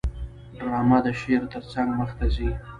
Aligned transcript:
ډرامه 0.57 0.97
د 1.05 1.07
شعر 1.19 1.43
ترڅنګ 1.53 1.87
مخته 1.99 2.25
ځي 2.35 2.49